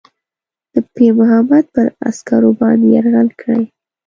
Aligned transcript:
د 0.73 0.75
پیرمحمد 0.93 1.65
پر 1.73 1.85
عسکرو 2.07 2.49
باندي 2.59 2.87
یرغل 2.95 3.29
کړی. 3.41 3.63